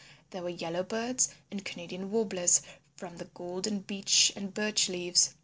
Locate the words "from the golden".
2.97-3.81